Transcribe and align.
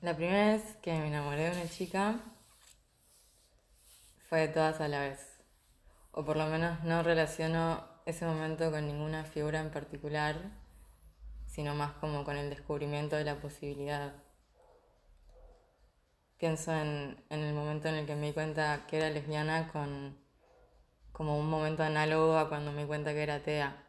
La 0.00 0.14
primera 0.14 0.52
vez 0.52 0.76
que 0.80 0.92
me 0.92 1.08
enamoré 1.08 1.50
de 1.50 1.60
una 1.60 1.68
chica 1.68 2.20
fue 4.28 4.42
de 4.42 4.48
todas 4.48 4.80
a 4.80 4.86
la 4.86 5.00
vez. 5.00 5.18
O 6.12 6.24
por 6.24 6.36
lo 6.36 6.46
menos 6.46 6.84
no 6.84 7.02
relaciono 7.02 7.84
ese 8.06 8.24
momento 8.24 8.70
con 8.70 8.86
ninguna 8.86 9.24
figura 9.24 9.58
en 9.58 9.72
particular, 9.72 10.52
sino 11.46 11.74
más 11.74 11.94
como 11.94 12.22
con 12.22 12.36
el 12.36 12.48
descubrimiento 12.48 13.16
de 13.16 13.24
la 13.24 13.40
posibilidad. 13.40 14.12
Pienso 16.36 16.72
en, 16.72 17.20
el 17.30 17.52
momento 17.52 17.88
en 17.88 17.96
el 17.96 18.06
que 18.06 18.14
me 18.14 18.28
di 18.28 18.32
cuenta 18.32 18.86
que 18.86 18.98
era 18.98 19.10
lesbiana 19.10 19.66
con 19.72 20.16
como 21.10 21.36
un 21.36 21.50
momento 21.50 21.82
análogo 21.82 22.38
a 22.38 22.48
cuando 22.48 22.70
me 22.70 22.82
di 22.82 22.86
cuenta 22.86 23.12
que 23.14 23.24
era 23.24 23.34
atea. 23.34 23.84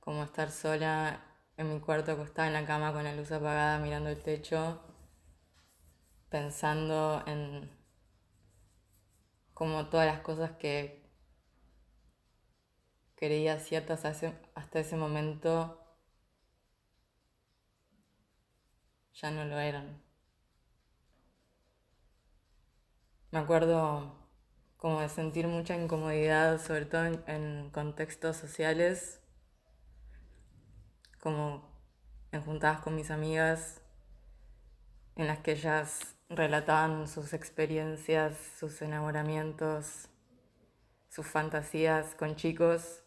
Como 0.00 0.24
estar 0.24 0.50
sola 0.50 1.20
en 1.56 1.72
mi 1.72 1.78
cuarto 1.78 2.10
acostada 2.10 2.48
en 2.48 2.54
la 2.54 2.66
cama 2.66 2.92
con 2.92 3.04
la 3.04 3.14
luz 3.14 3.30
apagada 3.30 3.78
mirando 3.78 4.10
el 4.10 4.20
techo, 4.20 4.87
pensando 6.30 7.22
en 7.26 7.70
como 9.54 9.88
todas 9.88 10.06
las 10.06 10.20
cosas 10.20 10.52
que 10.52 11.04
creía 13.16 13.58
ciertas 13.58 14.04
hasta 14.04 14.78
ese 14.78 14.96
momento 14.96 15.84
ya 19.14 19.30
no 19.32 19.44
lo 19.44 19.58
eran. 19.58 20.00
Me 23.30 23.40
acuerdo 23.40 24.14
como 24.76 25.00
de 25.00 25.08
sentir 25.08 25.48
mucha 25.48 25.76
incomodidad, 25.76 26.60
sobre 26.60 26.86
todo 26.86 27.04
en, 27.04 27.70
contextos 27.70 28.36
sociales, 28.36 29.20
como 31.20 31.68
en 32.30 32.42
juntadas 32.42 32.80
con 32.80 32.94
mis 32.94 33.10
amigas, 33.10 33.82
en 35.16 35.26
las 35.26 35.40
que 35.40 35.52
ellas 35.52 36.17
relataban 36.28 37.08
sus 37.08 37.32
experiencias, 37.32 38.36
sus 38.58 38.82
enamoramientos, 38.82 40.08
sus 41.08 41.26
fantasías 41.26 42.14
con 42.14 42.36
chicos 42.36 43.02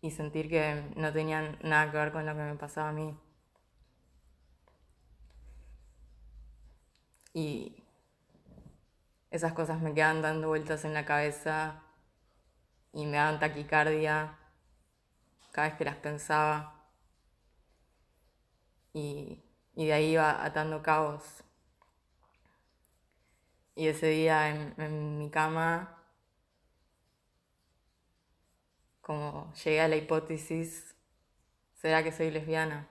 y 0.00 0.10
sentir 0.10 0.48
que 0.48 0.82
no 0.96 1.12
tenían 1.12 1.58
nada 1.62 1.90
que 1.90 1.96
ver 1.96 2.12
con 2.12 2.26
lo 2.26 2.34
que 2.34 2.42
me 2.42 2.54
pasaba 2.56 2.90
a 2.90 2.92
mí. 2.92 3.16
Y 7.32 7.82
esas 9.30 9.52
cosas 9.52 9.80
me 9.80 9.94
quedan 9.94 10.22
dando 10.22 10.48
vueltas 10.48 10.84
en 10.84 10.94
la 10.94 11.04
cabeza 11.04 11.82
y 12.92 13.06
me 13.06 13.16
daban 13.16 13.40
taquicardia 13.40 14.38
cada 15.50 15.68
vez 15.68 15.76
que 15.76 15.84
las 15.84 15.96
pensaba. 15.96 16.86
Y, 18.92 19.43
de 19.76 19.92
ahí 19.92 20.12
iba 20.12 20.44
atando 20.44 20.82
cabos. 20.82 21.22
Y 23.76 23.88
ese 23.88 24.06
día 24.08 24.50
en, 24.50 25.18
mi 25.18 25.30
cama, 25.30 26.02
como 29.00 29.52
llegué 29.64 29.80
a 29.80 29.88
la 29.88 29.96
hipótesis, 29.96 30.94
¿será 31.74 32.02
que 32.04 32.12
soy 32.12 32.30
lesbiana? 32.30 32.88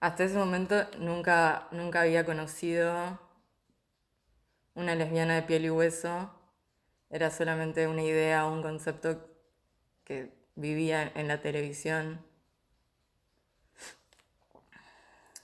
Hasta 0.00 0.24
ese 0.24 0.36
momento 0.36 0.74
nunca, 0.98 1.68
nunca 1.70 2.02
había 2.02 2.26
conocido 2.26 3.18
una 4.74 4.94
lesbiana 4.94 5.34
de 5.36 5.42
piel 5.42 5.64
y 5.64 5.70
hueso 5.70 6.30
era 7.12 7.30
solamente 7.30 7.86
una 7.86 8.02
idea 8.02 8.46
un 8.46 8.62
concepto 8.62 9.28
que 10.02 10.32
vivía 10.54 11.12
en 11.14 11.28
la 11.28 11.42
televisión. 11.42 12.24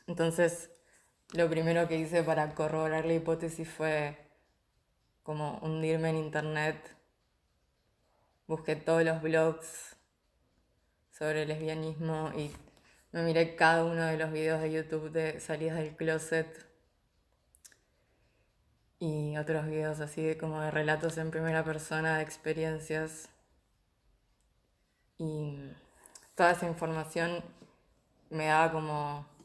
Entonces, 0.08 0.70
lo 1.34 1.48
primero 1.50 1.86
que 1.86 1.98
hice 1.98 2.22
para 2.24 2.54
corroborar 2.54 3.04
la 3.04 3.12
hipótesis 3.12 3.68
fue 3.68 4.16
como 5.22 5.58
hundirme 5.58 6.08
en 6.08 6.16
internet. 6.16 6.96
Busqué 8.46 8.74
todos 8.74 9.04
los 9.04 9.20
blogs 9.20 9.96
sobre 11.12 11.44
lesbianismo 11.44 12.32
y 12.34 12.50
me 13.12 13.22
miré 13.22 13.54
cada 13.54 13.84
uno 13.84 14.06
de 14.06 14.16
los 14.16 14.32
videos 14.32 14.62
de 14.62 14.72
YouTube 14.72 15.10
de 15.10 15.40
salidas 15.40 15.76
del 15.76 15.94
closet 15.94 16.66
y 18.98 19.36
otros 19.36 19.66
videos 19.66 20.00
así 20.00 20.22
de 20.22 20.38
como 20.38 20.62
de 20.62 20.70
relatos 20.70 21.18
en 21.18 21.30
primera 21.30 21.62
persona 21.64 22.16
de 22.16 22.22
experiencias. 22.22 23.28
Y 25.18 25.58
toda 26.34 26.52
esa 26.52 26.66
información 26.66 27.44
me 28.30 28.46
daba 28.46 28.72
como 28.72 29.37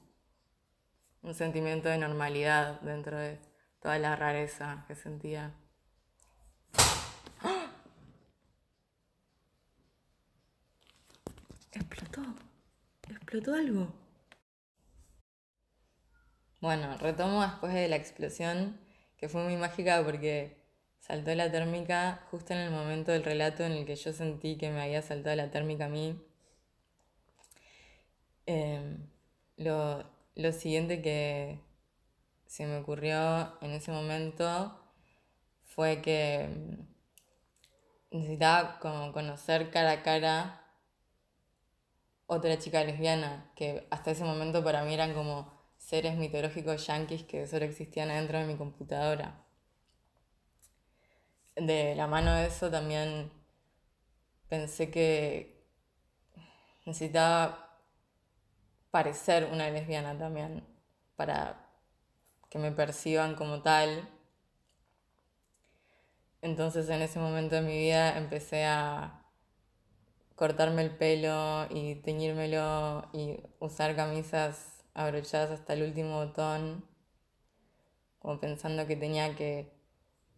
un 1.23 1.34
sentimiento 1.34 1.89
de 1.89 1.97
normalidad 1.97 2.79
dentro 2.81 3.17
de 3.17 3.39
toda 3.81 3.97
la 3.97 4.16
rareza 4.16 4.85
que 4.88 4.94
sentía. 4.95 5.51
Explotó. 11.72 12.22
Explotó 13.09 13.56
algo. 13.56 13.91
Bueno, 16.62 16.97
retomo 16.97 17.41
después 17.41 17.73
de 17.73 17.88
la 17.89 17.97
explosión 17.97 18.79
que 19.17 19.28
fue 19.28 19.44
muy 19.44 19.57
mágica 19.57 20.01
porque 20.03 20.57
saltó 21.00 21.33
la 21.35 21.51
térmica 21.51 22.25
justo 22.31 22.53
en 22.53 22.59
el 22.59 22.72
momento 22.72 23.12
del 23.12 23.23
relato 23.23 23.63
en 23.63 23.73
el 23.73 23.85
que 23.85 23.95
yo 23.95 24.13
sentí 24.13 24.57
que 24.57 24.72
me 24.72 24.81
había 24.81 25.01
saltado 25.01 25.35
la 25.35 25.51
térmica 25.51 25.85
a 25.85 25.89
mí. 25.89 26.19
Em, 28.45 29.07
lo, 29.57 30.03
lo 30.35 30.51
siguiente 30.51 31.01
que 31.01 31.59
se 32.47 32.66
me 32.66 32.77
ocurrió 32.77 33.61
en 33.61 33.71
ese 33.71 33.91
momento 33.91 34.79
fue 35.63 36.01
que 36.01 36.49
necesitaba 38.11 38.79
como 38.79 39.11
conocer 39.11 39.71
cara 39.71 39.91
a 39.91 40.03
cara 40.03 40.59
otra 42.27 42.57
chica 42.57 42.83
lesbiana, 42.83 43.51
que 43.55 43.88
hasta 43.91 44.11
ese 44.11 44.23
momento 44.23 44.63
para 44.63 44.83
mí 44.83 44.94
eran 44.94 45.13
como 45.13 45.51
seres 45.77 46.16
mitológicos 46.16 46.88
yanquis 46.88 47.23
que 47.23 47.47
solo 47.47 47.65
existían 47.65 48.09
dentro 48.09 48.39
de 48.39 48.45
mi 48.45 48.55
computadora. 48.55 49.44
De 51.55 51.95
la 51.95 52.07
mano 52.07 52.33
de 52.33 52.47
eso 52.47 52.71
también 52.71 53.31
pensé 54.47 54.89
que 54.89 55.67
necesitaba 56.85 57.62
parecer 58.94 59.50
una 59.52 59.72
lesbiana 59.72 60.16
también 60.20 60.64
para 61.16 61.68
que 62.52 62.59
me 62.59 62.72
perciban 62.72 63.34
como 63.34 63.64
tal. 63.64 64.08
Entonces 66.44 66.88
en 66.90 67.02
ese 67.02 67.18
momento 67.18 67.56
de 67.56 67.64
mi 67.64 67.76
vida 67.76 68.16
empecé 68.16 68.66
a 68.66 69.26
cortarme 70.36 70.84
el 70.84 70.96
pelo 70.96 71.66
y 71.72 71.96
teñírmelo 72.04 73.09
y 73.14 73.40
usar 73.58 73.96
camisas 73.96 74.84
abrochadas 74.94 75.50
hasta 75.50 75.74
el 75.74 75.81
último 75.81 76.24
botón, 76.24 76.86
como 78.20 78.40
pensando 78.40 78.86
que 78.86 78.96
tenía 78.96 79.36
que 79.36 79.74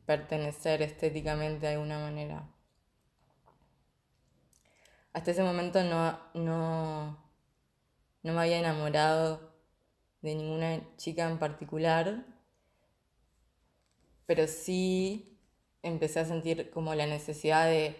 pertenecer 0.05 0.81
estéticamente 0.81 1.67
de 1.67 1.73
alguna 1.73 1.99
manera. 1.99 2.47
Hasta 5.11 5.31
ese 5.31 5.43
momento 5.43 5.83
no, 5.83 6.17
no, 6.35 7.24
no 8.25 8.33
me 8.33 8.41
había 8.41 8.57
enamorado 8.57 9.53
de 10.23 10.33
ninguna 10.33 10.81
chica 10.97 11.29
en 11.29 11.37
particular, 11.37 12.25
pero 14.25 14.47
sí 14.47 15.39
empecé 15.83 16.21
a 16.21 16.25
sentir 16.25 16.71
como 16.71 16.95
la 16.95 17.05
necesidad 17.05 17.67
de 17.67 17.95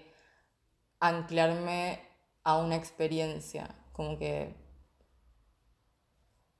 anclarme 0.99 1.99
a 2.43 2.57
una 2.57 2.75
experiencia, 2.75 3.75
como 3.91 4.17
que 4.17 4.55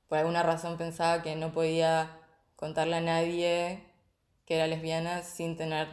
por 0.06 0.18
alguna 0.18 0.44
razón 0.44 0.78
pensaba 0.78 1.24
que 1.24 1.34
no 1.34 1.52
podía 1.52 2.20
contarle 2.54 2.94
a 2.94 3.00
nadie 3.00 3.82
que 4.44 4.54
era 4.54 4.68
lesbiana 4.68 5.24
sin 5.24 5.56
tener 5.56 5.88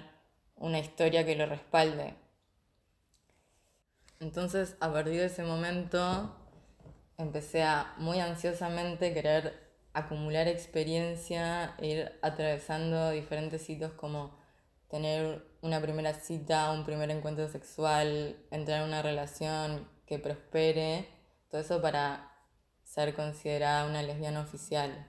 una 0.57 0.77
historia 0.77 1.25
que 1.25 1.35
lo 1.35 1.47
respalde. 1.47 2.13
Entonces, 4.19 4.77
a 4.79 4.93
partir 4.93 5.15
de 5.15 5.25
ese 5.25 5.41
momento, 5.41 6.42
empecé 7.17 7.63
a 7.63 7.93
muy 7.97 8.19
ansiosamente 8.19 9.13
querer 9.13 9.63
acumular 9.93 10.47
experiencia, 10.47 11.75
ir 11.81 12.11
atravesando 12.21 13.11
diferentes 13.11 13.61
sitios 13.61 13.93
como 13.93 14.37
tener 14.89 15.45
una 15.61 15.81
primera 15.81 16.13
cita, 16.13 16.71
un 16.71 16.85
primer 16.85 17.09
encuentro 17.11 17.47
sexual, 17.47 18.37
entrar 18.51 18.81
en 18.81 18.87
una 18.87 19.01
relación 19.01 19.87
que 20.05 20.19
prospere, 20.19 21.07
todo 21.49 21.61
eso 21.61 21.81
para 21.81 22.31
ser 22.83 23.15
considerada 23.15 23.85
una 23.85 24.03
lesbiana 24.03 24.41
oficial. 24.41 25.07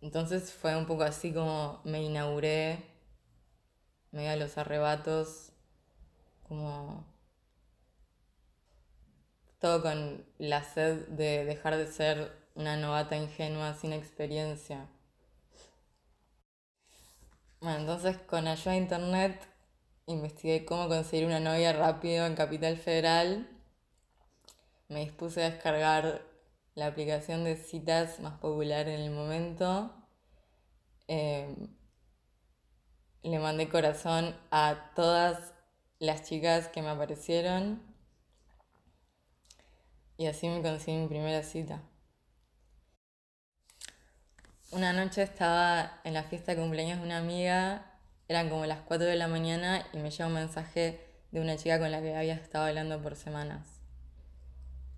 Entonces 0.00 0.52
fue 0.52 0.76
un 0.76 0.86
poco 0.86 1.02
así 1.02 1.32
como 1.32 1.80
me 1.84 2.02
inauguré, 2.02 2.84
me 4.10 4.22
di 4.22 4.26
a 4.28 4.36
los 4.36 4.58
arrebatos, 4.58 5.52
como 6.42 7.13
todo 9.64 9.80
con 9.80 10.26
la 10.36 10.62
sed 10.62 11.08
de 11.08 11.46
dejar 11.46 11.78
de 11.78 11.86
ser 11.86 12.36
una 12.54 12.76
novata 12.76 13.16
ingenua 13.16 13.72
sin 13.72 13.94
experiencia. 13.94 14.88
Bueno, 17.62 17.78
entonces 17.78 18.18
con 18.18 18.46
ayuda 18.46 18.72
de 18.72 18.76
internet 18.76 19.48
investigué 20.04 20.66
cómo 20.66 20.86
conseguir 20.86 21.24
una 21.24 21.40
novia 21.40 21.72
rápido 21.72 22.26
en 22.26 22.34
Capital 22.34 22.76
Federal. 22.76 23.48
Me 24.88 25.00
dispuse 25.00 25.42
a 25.42 25.48
descargar 25.48 26.20
la 26.74 26.88
aplicación 26.88 27.44
de 27.44 27.56
citas 27.56 28.20
más 28.20 28.34
popular 28.40 28.86
en 28.86 29.00
el 29.00 29.12
momento. 29.12 29.94
Em, 31.08 31.74
le 33.22 33.38
mandé 33.38 33.70
corazón 33.70 34.36
a 34.50 34.92
todas 34.94 35.54
las 36.00 36.24
chicas 36.24 36.68
que 36.68 36.82
me 36.82 36.90
aparecieron. 36.90 37.93
Y 40.16 40.26
así 40.26 40.48
me 40.48 40.62
conseguí 40.62 40.96
mi 40.96 41.08
primera 41.08 41.42
cita. 41.42 41.82
Una 44.70 44.92
noche 44.92 45.22
estaba 45.22 46.00
en 46.04 46.14
la 46.14 46.24
fiesta 46.24 46.52
de 46.52 46.60
cumpleaños 46.60 46.98
de 46.98 47.04
una 47.04 47.18
amiga, 47.18 47.94
eran 48.26 48.48
como 48.48 48.66
las 48.66 48.80
4 48.80 49.06
de 49.06 49.16
la 49.16 49.28
mañana 49.28 49.86
y 49.92 49.98
me 49.98 50.10
llega 50.10 50.26
un 50.26 50.34
mensaje 50.34 51.00
de 51.30 51.40
una 51.40 51.56
chica 51.56 51.78
con 51.78 51.90
la 51.90 52.00
que 52.00 52.16
había 52.16 52.34
estado 52.34 52.66
hablando 52.66 53.00
por 53.02 53.16
semanas. 53.16 53.80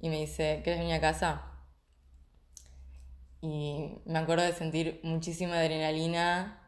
Y 0.01 0.09
me 0.09 0.21
dice, 0.21 0.61
¿quieres 0.63 0.81
venir 0.81 0.95
a 0.95 1.01
casa? 1.01 1.43
Y 3.41 3.99
me 4.05 4.19
acuerdo 4.19 4.45
de 4.45 4.53
sentir 4.53 5.01
muchísima 5.03 5.59
adrenalina. 5.59 6.61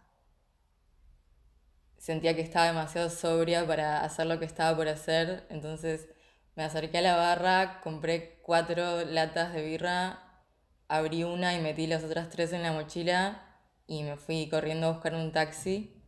Sentía 1.98 2.34
que 2.34 2.42
estaba 2.42 2.66
demasiado 2.66 3.10
sobria 3.10 3.66
para 3.66 4.04
hacer 4.04 4.26
lo 4.26 4.38
que 4.38 4.44
estaba 4.44 4.76
por 4.76 4.88
hacer. 4.88 5.46
Entonces 5.50 6.08
me 6.58 6.64
acerqué 6.64 6.98
a 6.98 7.02
la 7.02 7.14
barra, 7.14 7.80
compré 7.82 8.40
cuatro 8.42 9.04
latas 9.04 9.52
de 9.52 9.62
birra 9.62 10.42
abrí 10.88 11.22
una 11.22 11.54
y 11.54 11.60
metí 11.60 11.86
las 11.86 12.02
otras 12.02 12.30
tres 12.30 12.52
en 12.52 12.64
la 12.64 12.72
mochila 12.72 13.60
y 13.86 14.02
me 14.02 14.16
fui 14.16 14.48
corriendo 14.48 14.88
a 14.88 14.92
buscar 14.94 15.14
un 15.14 15.30
taxi. 15.30 16.02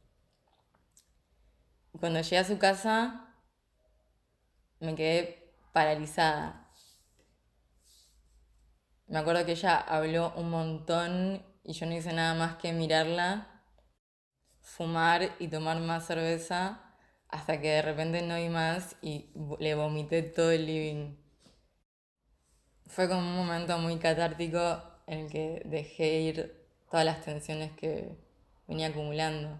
Cuando 2.00 2.20
llegué 2.20 2.38
a 2.38 2.44
su 2.44 2.58
casa 2.58 3.32
me 4.80 4.96
quedé 4.96 5.54
paralizada. 5.72 6.68
Me 9.06 9.20
acuerdo 9.20 9.46
que 9.46 9.52
ella 9.52 9.76
habló 9.76 10.32
un 10.34 10.50
montón 10.50 11.46
y 11.62 11.74
yo 11.74 11.86
no 11.86 11.94
hice 11.94 12.12
nada 12.12 12.34
más 12.34 12.56
que 12.56 12.72
mirarla, 12.72 13.62
fumar 14.62 15.30
y 15.38 15.46
tomar 15.46 15.78
más 15.78 16.08
cerveza 16.08 16.89
hasta 17.30 17.60
que 17.60 17.68
de 17.68 17.82
repente 17.82 18.22
no 18.22 18.36
vi 18.36 18.48
más 18.48 18.96
y 19.02 19.30
le 19.58 19.74
vomité 19.74 20.22
todo 20.22 20.50
el 20.50 20.66
living 20.66 21.16
fue 22.90 23.08
como 23.08 23.20
un 23.20 23.36
momento 23.36 23.78
muy 23.78 23.98
catártico 23.98 24.82
en 25.06 25.20
el 25.20 25.30
que 25.30 25.62
dejé 25.64 26.20
ir 26.20 26.66
todas 26.90 27.06
las 27.06 27.24
tensiones 27.24 27.70
que 27.72 28.16
venía 28.66 28.88
acumulando. 28.88 29.58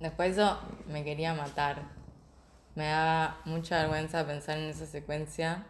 Después 0.00 0.34
de 0.34 0.42
eso 0.42 0.58
me 0.86 1.04
quería 1.04 1.34
matar. 1.34 1.82
Me 2.74 2.86
daba 2.86 3.40
mucha 3.44 3.78
vergüenza 3.82 4.26
pensar 4.26 4.58
en 4.58 4.70
esa 4.70 4.86
secuencia, 4.86 5.66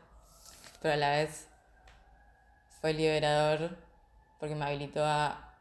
pero 0.81 0.95
a 0.95 0.97
la 0.97 1.11
vez 1.11 1.49
fue 2.81 2.95
liberador 2.95 3.77
porque 4.41 4.55
me 4.55 4.65
habilitó 4.65 5.05
a 5.05 5.59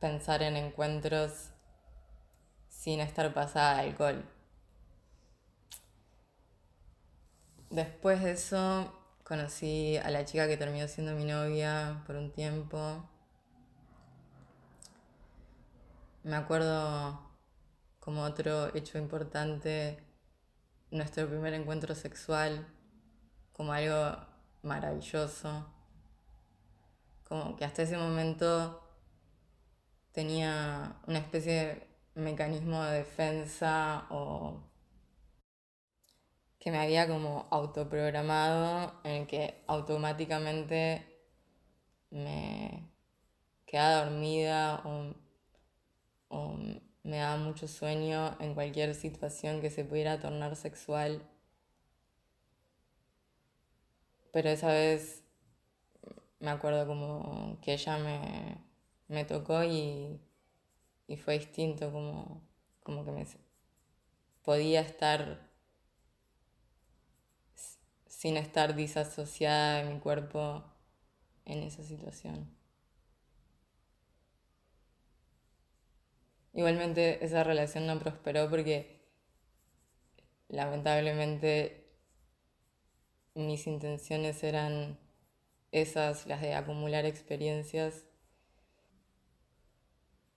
pensar 0.00 0.42
en 0.42 0.56
encuentros 0.56 1.50
sin 2.78 3.00
estar 3.00 3.34
pasada 3.34 3.74
de 3.74 3.88
alcohol. 3.88 4.24
Después 7.70 8.22
de 8.22 8.32
eso 8.32 8.92
Conocí 9.28 9.98
a 9.98 10.10
la 10.10 10.24
chica 10.24 10.48
que 10.48 10.56
terminó 10.56 10.88
siendo 10.88 11.12
mi 11.12 11.26
novia 11.26 12.02
por 12.06 12.16
un 12.16 12.32
tiempo. 12.32 13.06
Me 16.22 16.34
acuerdo 16.34 17.20
como 18.00 18.22
otro 18.22 18.74
hecho 18.74 18.96
importante 18.96 20.02
nuestro 20.90 21.28
primer 21.28 21.52
encuentro 21.52 21.94
sexual 21.94 22.66
como 23.52 23.74
algo 23.74 24.16
maravilloso. 24.62 25.66
Como 27.24 27.54
que 27.54 27.66
hasta 27.66 27.82
ese 27.82 27.98
momento 27.98 28.82
tenía 30.12 30.96
una 31.06 31.18
especie 31.18 31.86
mecanismo 32.18 32.82
de 32.84 32.98
defensa 32.98 34.06
o 34.10 34.60
que 36.58 36.70
me 36.70 36.78
había 36.78 37.06
como 37.06 37.46
autoprogramado 37.50 39.00
en 39.04 39.22
el 39.22 39.26
que 39.26 39.62
automáticamente 39.66 41.06
me 42.10 42.90
quedaba 43.66 44.04
dormida 44.04 44.82
o, 44.84 45.14
me 47.04 47.16
daba 47.16 47.38
mucho 47.38 47.68
sueño 47.68 48.36
en 48.38 48.52
cualquier 48.54 48.94
situación 48.94 49.62
que 49.62 49.70
se 49.70 49.84
pudiera 49.84 50.20
tornar 50.20 50.56
sexual. 50.56 51.22
Pero 54.30 54.50
esa 54.50 54.68
vez 54.68 55.24
me 56.38 56.50
acuerdo 56.50 56.86
como 56.86 57.58
que 57.62 57.72
ella 57.74 57.96
me, 57.96 58.58
me 59.08 59.24
tocó 59.24 59.64
y, 59.64 60.20
y, 61.08 61.16
fue 61.16 61.38
distinto, 61.38 61.90
como, 61.90 62.42
como 62.84 63.04
que 63.04 63.10
me 63.10 63.26
podía 64.44 64.80
estar 64.82 65.48
sin 68.06 68.36
estar 68.36 68.74
disasociada 68.74 69.82
de 69.82 69.92
mi 69.92 70.00
cuerpo 70.00 70.64
en 71.44 71.62
esa 71.62 71.82
situación. 71.82 72.56
Igualmente 76.52 77.24
esa 77.24 77.44
relación 77.44 77.86
no 77.86 77.98
prosperó 77.98 78.50
porque 78.50 79.00
lamentablemente 80.48 81.88
mis 83.34 83.66
intenciones 83.68 84.42
eran 84.42 84.98
esas, 85.70 86.26
las 86.26 86.40
de 86.40 86.54
acumular 86.54 87.06
experiencias. 87.06 88.07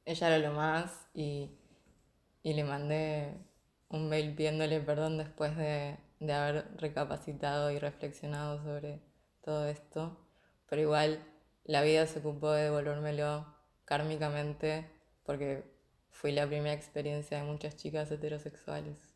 Ella 0.05 0.27
era 0.27 0.38
lo 0.39 0.53
más 0.53 1.08
y, 1.13 1.50
y 2.43 2.53
le 2.53 2.63
mandé 2.63 3.34
un 3.89 4.10
mail 4.10 4.36
pidiéndole 4.36 4.79
perdón 4.81 5.17
después 5.17 5.55
de, 5.58 5.98
de 6.20 6.34
haber 6.34 6.77
recapacitado 6.77 7.72
y 7.72 7.79
reflexionado 7.79 8.63
sobre 8.63 9.01
todo 9.41 9.67
esto, 9.67 10.17
pero 10.67 10.81
igual 10.81 11.24
la 11.63 11.81
vida 11.81 12.08
se 12.08 12.20
ocupó 12.20 12.51
de 12.51 12.63
devolvérmelo 12.63 13.46
kármicamente 13.86 14.89
porque 15.24 15.63
fui 16.10 16.31
la 16.31 16.48
primera 16.48 16.74
experiencia 16.74 17.38
de 17.38 17.43
muchas 17.43 17.75
chicas 17.75 18.12
heterosexuales. 18.12 19.11